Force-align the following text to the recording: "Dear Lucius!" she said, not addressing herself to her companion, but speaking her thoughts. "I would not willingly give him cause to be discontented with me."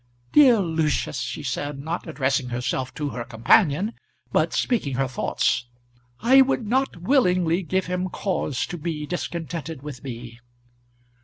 "Dear 0.31 0.59
Lucius!" 0.61 1.19
she 1.19 1.43
said, 1.43 1.77
not 1.77 2.07
addressing 2.07 2.49
herself 2.49 2.91
to 2.95 3.09
her 3.09 3.23
companion, 3.23 3.93
but 4.31 4.51
speaking 4.51 4.95
her 4.95 5.07
thoughts. 5.07 5.67
"I 6.21 6.41
would 6.41 6.65
not 6.65 6.97
willingly 6.97 7.61
give 7.61 7.85
him 7.85 8.09
cause 8.09 8.65
to 8.65 8.79
be 8.79 9.05
discontented 9.05 9.83
with 9.83 10.03
me." 10.03 10.39